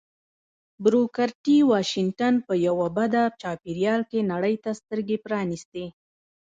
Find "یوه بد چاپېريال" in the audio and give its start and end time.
2.67-4.01